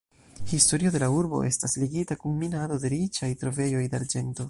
[0.51, 4.37] Historio de la urbo estas ligita kun minado de riĉaj trovejoj de arĝento.